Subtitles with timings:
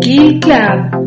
[0.00, 1.04] Geek Club.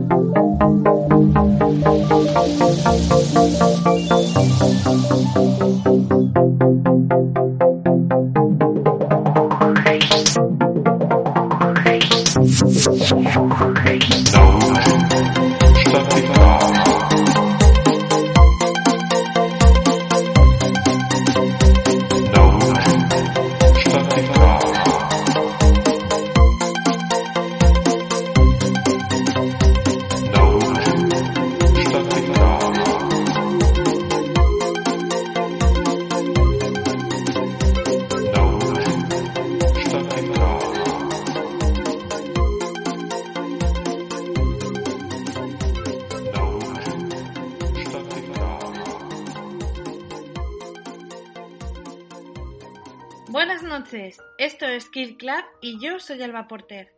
[53.30, 56.94] Buenas noches, esto es Kill Club y yo soy Alba Porter.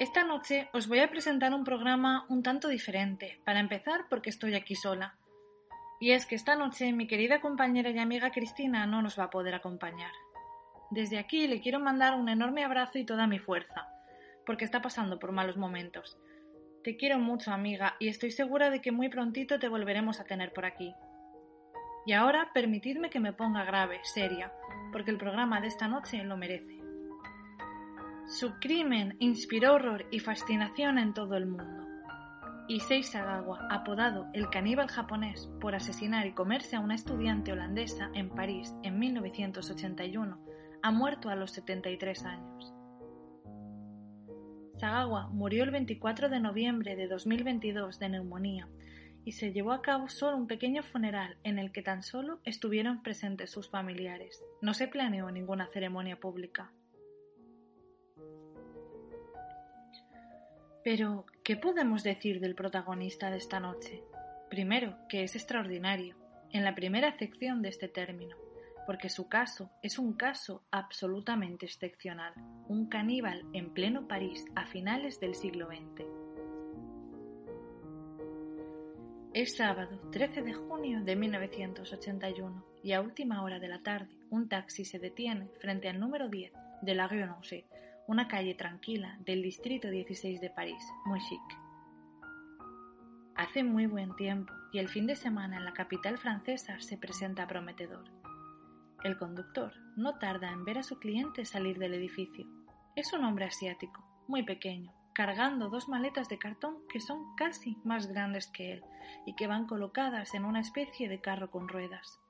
[0.00, 4.56] Esta noche os voy a presentar un programa un tanto diferente, para empezar porque estoy
[4.56, 5.16] aquí sola.
[6.00, 9.30] Y es que esta noche mi querida compañera y amiga Cristina no nos va a
[9.30, 10.10] poder acompañar.
[10.90, 13.86] Desde aquí le quiero mandar un enorme abrazo y toda mi fuerza,
[14.44, 16.18] porque está pasando por malos momentos.
[16.82, 20.52] Te quiero mucho, amiga, y estoy segura de que muy prontito te volveremos a tener
[20.52, 20.96] por aquí.
[22.06, 24.52] Y ahora permitidme que me ponga grave, seria,
[24.92, 26.78] porque el programa de esta noche lo merece.
[28.26, 31.86] Su crimen inspiró horror y fascinación en todo el mundo.
[32.68, 38.28] Issei Sagawa, apodado el caníbal japonés por asesinar y comerse a una estudiante holandesa en
[38.28, 40.38] París en 1981,
[40.82, 42.74] ha muerto a los 73 años.
[44.74, 48.68] Sagawa murió el 24 de noviembre de 2022 de neumonía
[49.24, 53.02] y se llevó a cabo solo un pequeño funeral en el que tan solo estuvieron
[53.02, 54.44] presentes sus familiares.
[54.62, 56.72] No se planeó ninguna ceremonia pública.
[60.84, 64.02] Pero, ¿qué podemos decir del protagonista de esta noche?
[64.48, 66.16] Primero, que es extraordinario,
[66.50, 68.36] en la primera acepción de este término,
[68.86, 72.32] porque su caso es un caso absolutamente excepcional,
[72.68, 76.17] un caníbal en pleno París a finales del siglo XX.
[79.38, 84.48] Es sábado 13 de junio de 1981 y a última hora de la tarde un
[84.48, 87.64] taxi se detiene frente al número 10 de la Rue Nancy,
[88.08, 91.40] una calle tranquila del distrito 16 de París, muy chic.
[93.36, 97.46] Hace muy buen tiempo y el fin de semana en la capital francesa se presenta
[97.46, 98.10] prometedor.
[99.04, 102.44] El conductor no tarda en ver a su cliente salir del edificio.
[102.96, 108.06] Es un hombre asiático, muy pequeño, cargando dos maletas de cartón que son casi más
[108.06, 108.84] grandes que él
[109.26, 112.20] y que van colocadas en una especie de carro con ruedas.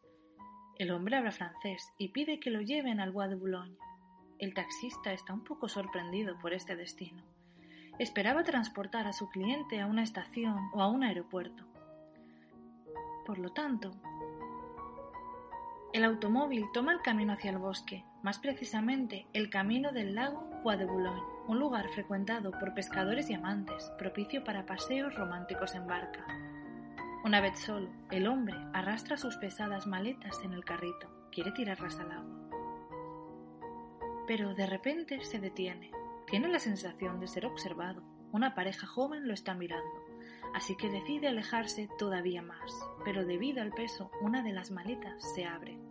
[0.78, 3.77] El hombre habla francés y pide que lo lleven al Bois de Boulogne.
[4.38, 7.22] El taxista está un poco sorprendido por este destino.
[7.98, 11.65] Esperaba transportar a su cliente a una estación o a un aeropuerto.
[13.27, 13.91] Por lo tanto,
[15.98, 20.78] el automóvil toma el camino hacia el bosque, más precisamente el camino del lago Bois
[20.78, 26.25] de Boulogne, un lugar frecuentado por pescadores y amantes, propicio para paseos románticos en barca.
[27.25, 32.12] Una vez solo, el hombre arrastra sus pesadas maletas en el carrito, quiere tirarlas al
[32.12, 32.38] agua.
[34.28, 35.91] Pero de repente se detiene,
[36.28, 40.06] tiene la sensación de ser observado, una pareja joven lo está mirando,
[40.54, 42.72] así que decide alejarse todavía más,
[43.04, 45.88] pero debido al peso, una de las maletas se abre.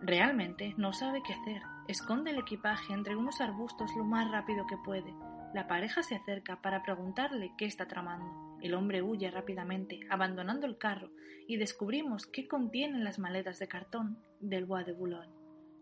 [0.00, 1.62] Realmente no sabe qué hacer.
[1.88, 5.12] Esconde el equipaje entre unos arbustos lo más rápido que puede.
[5.54, 8.58] La pareja se acerca para preguntarle qué está tramando.
[8.62, 11.10] El hombre huye rápidamente, abandonando el carro,
[11.46, 15.32] y descubrimos qué contienen las maletas de cartón del Bois de Boulogne.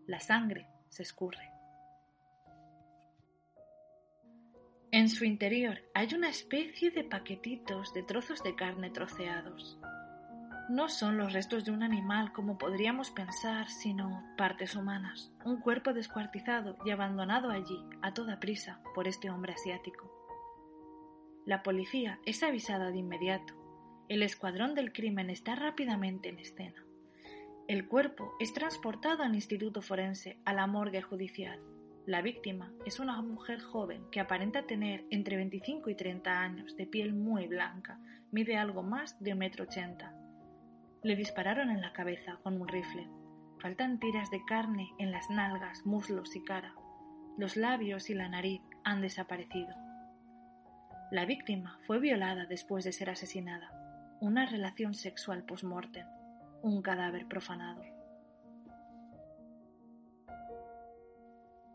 [0.07, 1.51] La sangre se escurre.
[4.91, 9.77] En su interior hay una especie de paquetitos de trozos de carne troceados.
[10.69, 15.93] No son los restos de un animal como podríamos pensar, sino partes humanas, un cuerpo
[15.93, 20.11] descuartizado y abandonado allí, a toda prisa, por este hombre asiático.
[21.45, 23.53] La policía es avisada de inmediato.
[24.09, 26.83] El escuadrón del crimen está rápidamente en escena.
[27.69, 31.61] El cuerpo es transportado al Instituto Forense, a la morgue judicial.
[32.05, 36.87] La víctima es una mujer joven que aparenta tener entre 25 y 30 años, de
[36.87, 40.13] piel muy blanca, mide algo más de un metro ochenta.
[41.03, 43.07] Le dispararon en la cabeza con un rifle.
[43.59, 46.73] Faltan tiras de carne en las nalgas, muslos y cara.
[47.37, 49.75] Los labios y la nariz han desaparecido.
[51.11, 53.71] La víctima fue violada después de ser asesinada.
[54.19, 56.05] Una relación sexual post-mortem.
[56.63, 57.83] Un cadáver profanado.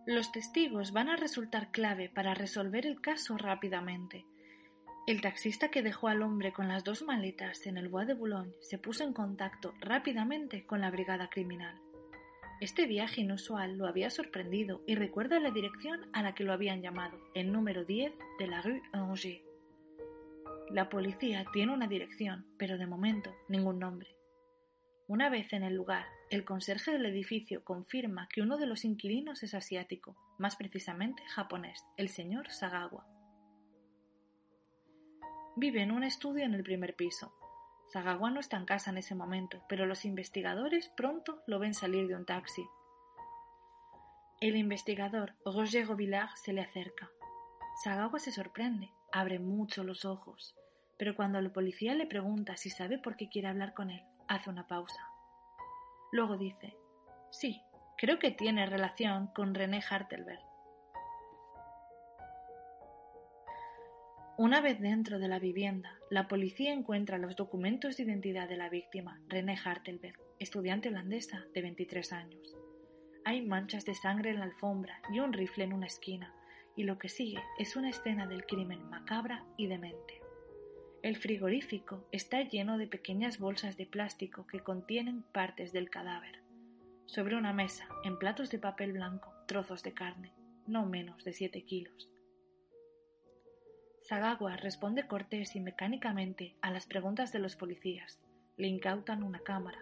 [0.04, 4.26] Los testigos van a resultar clave para resolver el caso rápidamente.
[5.04, 8.54] El taxista que dejó al hombre con las dos maletas en el Bois de Boulogne
[8.60, 11.76] se puso en contacto rápidamente con la brigada criminal.
[12.60, 16.82] Este viaje inusual lo había sorprendido y recuerda la dirección a la que lo habían
[16.82, 19.42] llamado, el número 10 de la rue Angers.
[20.70, 24.14] La policía tiene una dirección, pero de momento ningún nombre.
[25.08, 29.42] Una vez en el lugar, el conserje del edificio confirma que uno de los inquilinos
[29.42, 33.11] es asiático, más precisamente japonés, el señor Sagawa.
[35.54, 37.34] Vive en un estudio en el primer piso.
[37.92, 42.08] Sagawa no está en casa en ese momento, pero los investigadores pronto lo ven salir
[42.08, 42.66] de un taxi.
[44.40, 47.10] El investigador Roger Villard se le acerca.
[47.84, 50.54] Sagawa se sorprende, abre mucho los ojos,
[50.96, 54.48] pero cuando el policía le pregunta si sabe por qué quiere hablar con él, hace
[54.48, 55.06] una pausa.
[56.12, 56.76] Luego dice,
[57.30, 57.60] sí,
[57.98, 60.51] creo que tiene relación con René Hartelberg.
[64.38, 68.70] Una vez dentro de la vivienda, la policía encuentra los documentos de identidad de la
[68.70, 72.56] víctima, René Hartelberg, estudiante holandesa de 23 años.
[73.26, 76.34] Hay manchas de sangre en la alfombra y un rifle en una esquina,
[76.74, 80.22] y lo que sigue es una escena del crimen macabra y demente.
[81.02, 86.40] El frigorífico está lleno de pequeñas bolsas de plástico que contienen partes del cadáver.
[87.04, 90.32] Sobre una mesa, en platos de papel blanco, trozos de carne,
[90.66, 92.11] no menos de 7 kilos.
[94.02, 98.20] Sagawa responde cortés y mecánicamente a las preguntas de los policías.
[98.56, 99.78] Le incautan una cámara.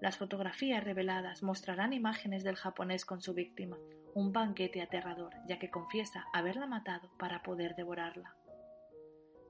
[0.00, 3.76] Las fotografías reveladas mostrarán imágenes del japonés con su víctima,
[4.14, 8.36] un banquete aterrador, ya que confiesa haberla matado para poder devorarla.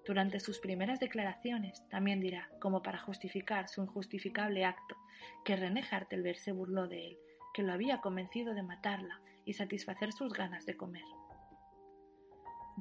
[0.07, 4.97] Durante sus primeras declaraciones también dirá, como para justificar su injustificable acto,
[5.45, 7.19] que René Hartelberg se burló de él,
[7.53, 11.05] que lo había convencido de matarla y satisfacer sus ganas de comer.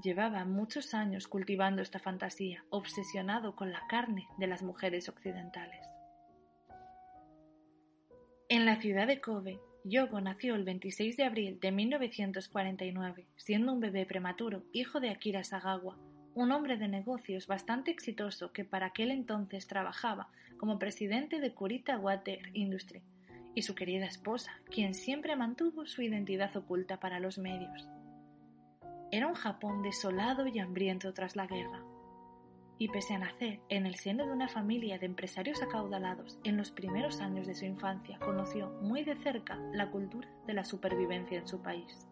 [0.01, 5.85] Llevaba muchos años cultivando esta fantasía, obsesionado con la carne de las mujeres occidentales.
[8.49, 13.79] En la ciudad de Kobe, Yogo nació el 26 de abril de 1949, siendo un
[13.79, 15.97] bebé prematuro, hijo de Akira Sagawa,
[16.33, 21.99] un hombre de negocios bastante exitoso que para aquel entonces trabajaba como presidente de Kurita
[21.99, 23.03] Water Industry,
[23.55, 27.87] y su querida esposa, quien siempre mantuvo su identidad oculta para los medios.
[29.13, 31.83] Era un Japón desolado y hambriento tras la guerra.
[32.79, 36.71] Y pese a nacer en el seno de una familia de empresarios acaudalados, en los
[36.71, 41.47] primeros años de su infancia conoció muy de cerca la cultura de la supervivencia en
[41.47, 42.07] su país.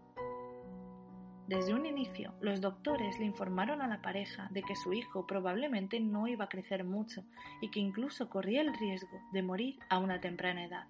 [1.48, 6.00] Desde un inicio, los doctores le informaron a la pareja de que su hijo probablemente
[6.00, 7.24] no iba a crecer mucho
[7.62, 10.86] y que incluso corría el riesgo de morir a una temprana edad,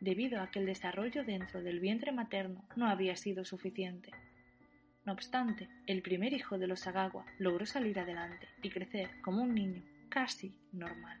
[0.00, 4.10] debido a que el desarrollo dentro del vientre materno no había sido suficiente.
[5.04, 9.54] No obstante, el primer hijo de los Sagawa logró salir adelante y crecer como un
[9.54, 11.20] niño casi normal.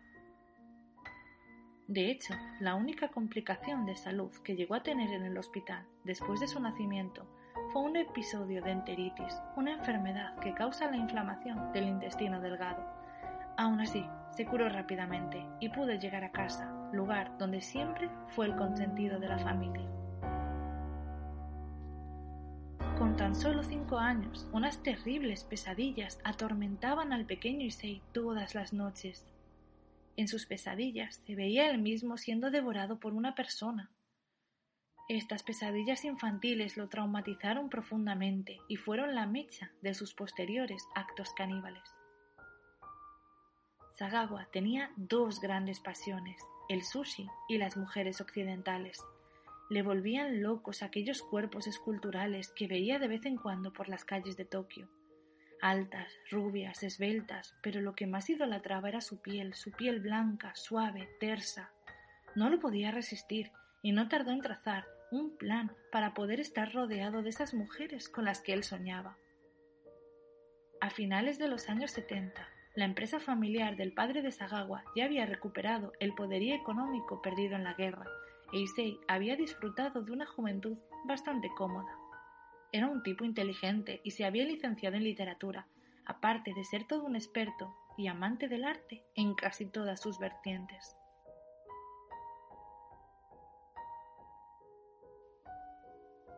[1.86, 6.40] De hecho, la única complicación de salud que llegó a tener en el hospital después
[6.40, 7.28] de su nacimiento
[7.72, 12.82] fue un episodio de enteritis, una enfermedad que causa la inflamación del intestino delgado.
[13.58, 18.56] Aún así, se curó rápidamente y pudo llegar a casa, lugar donde siempre fue el
[18.56, 19.86] consentido de la familia.
[23.04, 29.30] Con tan solo cinco años, unas terribles pesadillas atormentaban al pequeño Issei todas las noches.
[30.16, 33.90] En sus pesadillas se veía él mismo siendo devorado por una persona,
[35.06, 41.84] estas pesadillas infantiles lo traumatizaron profundamente y fueron la mecha de sus posteriores actos caníbales.
[43.98, 48.98] Sagawa tenía dos grandes pasiones, el sushi y las mujeres occidentales.
[49.70, 54.36] Le volvían locos aquellos cuerpos esculturales que veía de vez en cuando por las calles
[54.36, 54.90] de Tokio.
[55.62, 61.08] Altas, rubias, esbeltas, pero lo que más idolatraba era su piel, su piel blanca, suave,
[61.18, 61.70] tersa.
[62.34, 63.50] No lo podía resistir
[63.82, 68.24] y no tardó en trazar un plan para poder estar rodeado de esas mujeres con
[68.24, 69.16] las que él soñaba.
[70.80, 75.24] A finales de los años 70, la empresa familiar del padre de Sagawa ya había
[75.24, 78.06] recuperado el poderío económico perdido en la guerra,
[78.52, 81.98] Issei había disfrutado de una juventud bastante cómoda.
[82.72, 85.68] era un tipo inteligente y se había licenciado en literatura,
[86.06, 90.96] aparte de ser todo un experto y amante del arte en casi todas sus vertientes.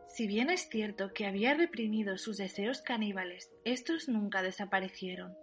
[0.05, 5.35] Si bien es cierto que había reprimido sus deseos caníbales, estos nunca desaparecieron.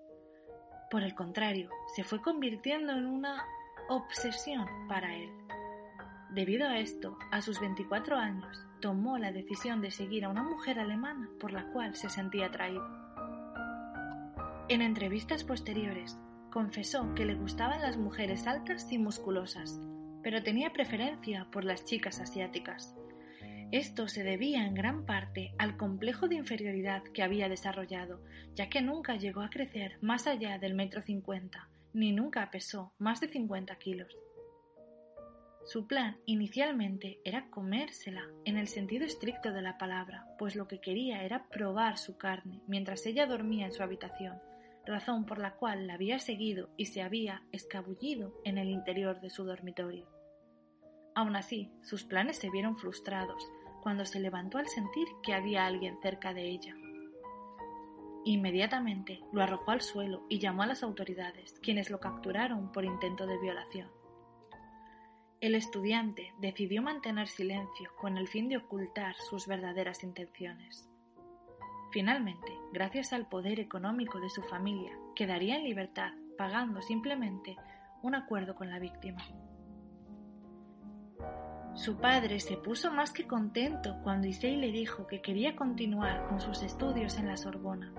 [0.90, 3.44] Por el contrario, se fue convirtiendo en una
[3.88, 5.43] obsesión para él.
[6.34, 10.80] Debido a esto, a sus 24 años, tomó la decisión de seguir a una mujer
[10.80, 12.84] alemana por la cual se sentía atraído.
[14.68, 16.18] En entrevistas posteriores,
[16.50, 19.80] confesó que le gustaban las mujeres altas y musculosas,
[20.24, 22.96] pero tenía preferencia por las chicas asiáticas.
[23.70, 28.20] Esto se debía en gran parte al complejo de inferioridad que había desarrollado,
[28.56, 33.20] ya que nunca llegó a crecer más allá del metro cincuenta, ni nunca pesó más
[33.20, 34.16] de cincuenta kilos.
[35.64, 40.78] Su plan inicialmente era comérsela, en el sentido estricto de la palabra, pues lo que
[40.78, 44.38] quería era probar su carne mientras ella dormía en su habitación,
[44.84, 49.30] razón por la cual la había seguido y se había escabullido en el interior de
[49.30, 50.06] su dormitorio.
[51.14, 53.50] Aun así, sus planes se vieron frustrados,
[53.82, 56.74] cuando se levantó al sentir que había alguien cerca de ella.
[58.26, 63.26] Inmediatamente lo arrojó al suelo y llamó a las autoridades, quienes lo capturaron por intento
[63.26, 64.03] de violación.
[65.40, 70.88] El estudiante decidió mantener silencio con el fin de ocultar sus verdaderas intenciones.
[71.92, 77.56] Finalmente, gracias al poder económico de su familia, quedaría en libertad pagando simplemente
[78.02, 79.22] un acuerdo con la víctima.
[81.74, 86.40] Su padre se puso más que contento cuando Issei le dijo que quería continuar con
[86.40, 87.92] sus estudios en la Sorbona.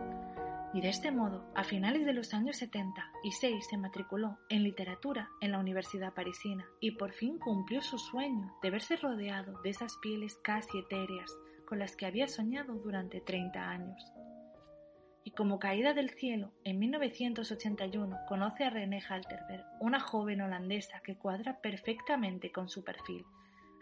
[0.75, 5.29] Y de este modo, a finales de los años 70, Issei se matriculó en literatura
[5.39, 9.95] en la Universidad Parisina y por fin cumplió su sueño de verse rodeado de esas
[10.01, 11.31] pieles casi etéreas
[11.65, 14.11] con las que había soñado durante 30 años.
[15.23, 21.15] Y como caída del cielo, en 1981 conoce a René Halterberg, una joven holandesa que
[21.15, 23.25] cuadra perfectamente con su perfil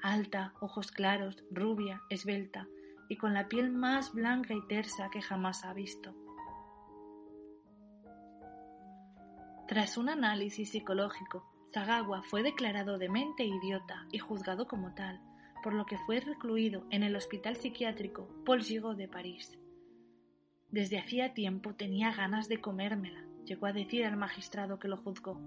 [0.04, 2.68] alta, ojos claros, rubia, esbelta
[3.10, 6.14] y con la piel más blanca y tersa que jamás ha visto.
[9.68, 15.22] Tras un análisis psicológico, Sagawa fue declarado demente e idiota y juzgado como tal,
[15.64, 19.58] por lo que fue recluido en el hospital psiquiátrico Paul Gigot de París.
[20.70, 25.40] Desde hacía tiempo tenía ganas de comérmela, llegó a decir al magistrado que lo juzgó.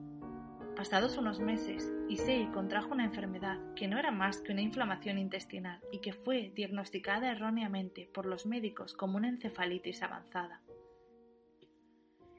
[0.74, 5.80] Pasados unos meses, Issei contrajo una enfermedad que no era más que una inflamación intestinal
[5.92, 10.62] y que fue diagnosticada erróneamente por los médicos como una encefalitis avanzada.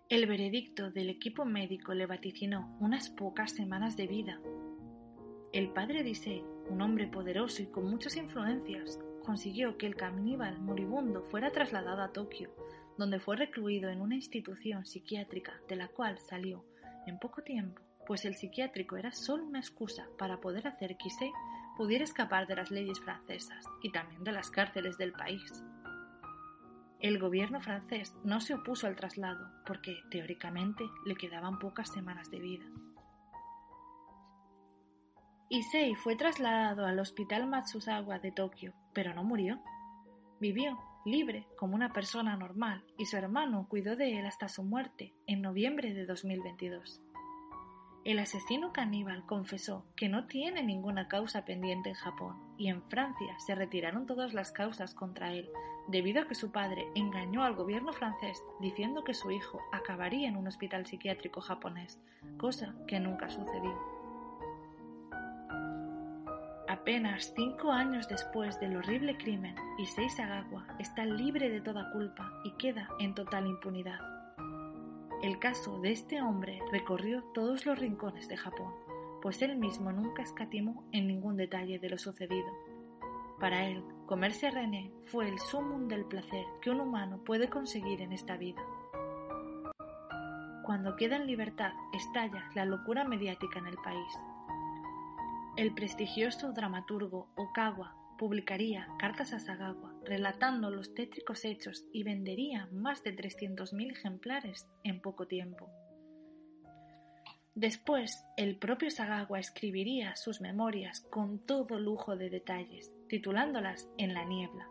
[0.10, 4.40] El veredicto del equipo médico le vaticinó unas pocas semanas de vida.
[5.52, 10.62] El padre de Issei, un hombre poderoso y con muchas influencias, consiguió que el caníbal
[10.62, 12.56] moribundo fuera trasladado a Tokio,
[12.98, 16.64] donde fue recluido en una institución psiquiátrica de la cual salió
[17.06, 21.32] en poco tiempo pues el psiquiátrico era solo una excusa para poder hacer que Issei
[21.76, 25.44] pudiera escapar de las leyes francesas y también de las cárceles del país.
[27.00, 32.40] El gobierno francés no se opuso al traslado porque, teóricamente, le quedaban pocas semanas de
[32.40, 32.66] vida.
[35.50, 39.62] Issei fue trasladado al Hospital Matsuzawa de Tokio, pero no murió.
[40.40, 45.14] Vivió libre como una persona normal y su hermano cuidó de él hasta su muerte
[45.26, 47.02] en noviembre de 2022.
[48.08, 53.38] El asesino caníbal confesó que no tiene ninguna causa pendiente en Japón y en Francia
[53.46, 55.50] se retiraron todas las causas contra él
[55.90, 60.38] debido a que su padre engañó al gobierno francés diciendo que su hijo acabaría en
[60.38, 62.00] un hospital psiquiátrico japonés,
[62.38, 63.78] cosa que nunca sucedió.
[66.70, 72.52] Apenas cinco años después del horrible crimen, Issei Sagawa está libre de toda culpa y
[72.52, 74.17] queda en total impunidad.
[75.24, 78.72] El caso de este hombre recorrió todos los rincones de Japón,
[79.22, 82.48] pues él mismo nunca escatimó en ningún detalle de lo sucedido.
[83.40, 88.02] Para él, comerse a René fue el sumum del placer que un humano puede conseguir
[88.02, 88.62] en esta vida.
[90.64, 94.20] Cuando queda en libertad, estalla la locura mediática en el país.
[95.56, 103.04] El prestigioso dramaturgo Okawa publicaría cartas a Sagawa relatando los tétricos hechos y vendería más
[103.04, 105.70] de 300.000 ejemplares en poco tiempo.
[107.56, 114.24] Después, el propio Sagawa escribiría sus memorias con todo lujo de detalles, titulándolas En la
[114.26, 114.68] niebla.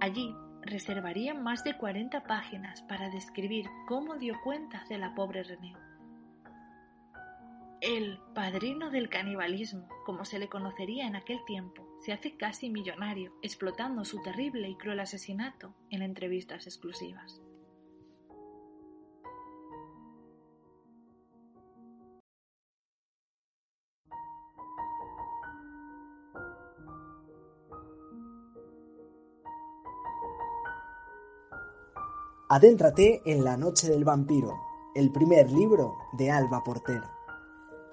[0.00, 5.74] Allí reservaría más de 40 páginas para describir cómo dio cuenta de la pobre René.
[7.80, 13.32] El padrino del canibalismo, como se le conocería en aquel tiempo, se hace casi millonario
[13.42, 17.40] explotando su terrible y cruel asesinato en entrevistas exclusivas.
[32.48, 34.60] Adéntrate en La Noche del Vampiro,
[34.94, 37.00] el primer libro de Alba Porter.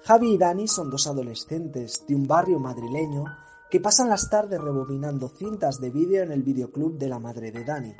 [0.02, 3.24] Javi y Dani son dos adolescentes de un barrio madrileño
[3.70, 7.64] que pasan las tardes rebobinando cintas de vídeo en el videoclub de la madre de
[7.64, 7.94] Dani,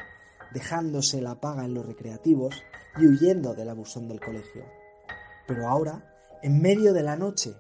[0.53, 2.63] dejándose la paga en los recreativos
[2.99, 4.65] y huyendo del abusón del colegio.
[5.47, 7.55] Pero ahora, en medio de la noche,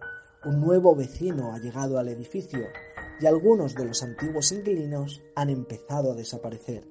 [0.45, 2.67] un nuevo vecino ha llegado al edificio
[3.21, 6.89] y algunos de los antiguos inquilinos han empezado a desaparecer.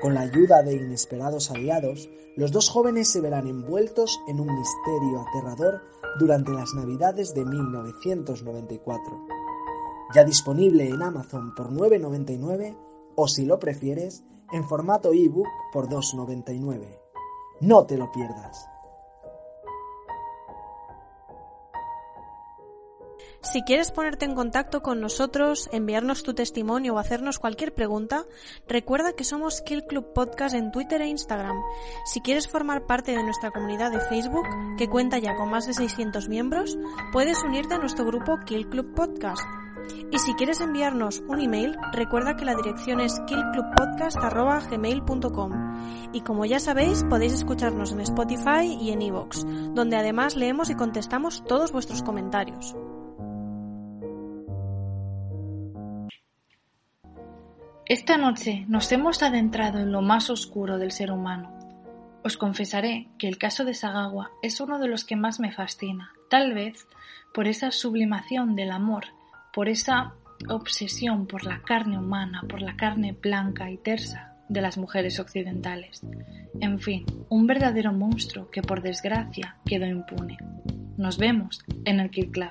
[0.00, 5.24] Con la ayuda de inesperados aliados, los dos jóvenes se verán envueltos en un misterio
[5.26, 5.80] aterrador
[6.18, 9.35] durante las Navidades de 1994.
[10.14, 12.76] Ya disponible en Amazon por 9,99
[13.16, 16.98] o si lo prefieres, en formato ebook por 2,99.
[17.60, 18.68] No te lo pierdas.
[23.52, 28.24] Si quieres ponerte en contacto con nosotros, enviarnos tu testimonio o hacernos cualquier pregunta,
[28.66, 31.56] recuerda que somos Kill Club Podcast en Twitter e Instagram.
[32.06, 34.46] Si quieres formar parte de nuestra comunidad de Facebook,
[34.76, 36.76] que cuenta ya con más de 600 miembros,
[37.12, 39.46] puedes unirte a nuestro grupo Kill Club Podcast.
[40.10, 46.60] Y si quieres enviarnos un email, recuerda que la dirección es killclubpodcast.gmail.com Y como ya
[46.60, 52.02] sabéis, podéis escucharnos en Spotify y en iVoox, donde además leemos y contestamos todos vuestros
[52.02, 52.74] comentarios.
[57.88, 61.56] Esta noche nos hemos adentrado en lo más oscuro del ser humano.
[62.24, 66.10] Os confesaré que el caso de Sagawa es uno de los que más me fascina,
[66.28, 66.88] tal vez
[67.32, 69.04] por esa sublimación del amor,
[69.56, 70.12] por esa
[70.50, 76.02] obsesión por la carne humana, por la carne blanca y tersa de las mujeres occidentales.
[76.60, 80.36] En fin, un verdadero monstruo que por desgracia quedó impune.
[80.98, 82.50] Nos vemos en el Kid Club.